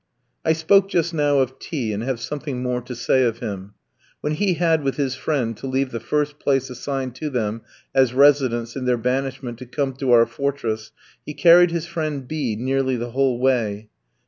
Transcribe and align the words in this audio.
I 0.43 0.53
spoke 0.53 0.89
just 0.89 1.13
now 1.13 1.37
of 1.41 1.59
T 1.59 1.59
ski, 1.67 1.93
and 1.93 2.01
have 2.01 2.19
something 2.19 2.63
more 2.63 2.81
to 2.81 2.95
say 2.95 3.21
of 3.23 3.37
him. 3.37 3.75
When 4.21 4.33
he 4.33 4.55
had 4.55 4.83
with 4.83 4.95
his 4.97 5.13
friend 5.13 5.55
to 5.57 5.67
leave 5.67 5.91
the 5.91 5.99
first 5.99 6.39
place 6.39 6.71
assigned 6.71 7.13
to 7.17 7.29
them 7.29 7.61
as 7.93 8.11
residence 8.11 8.75
in 8.75 8.85
their 8.85 8.97
banishment 8.97 9.59
to 9.59 9.67
come 9.67 9.93
to 9.97 10.11
our 10.11 10.25
fortress, 10.25 10.91
he 11.23 11.35
carried 11.35 11.69
his 11.69 11.85
friend 11.85 12.27
B 12.27 12.55
nearly 12.55 12.95
the 12.95 13.11
whole 13.11 13.39
way. 13.39 13.89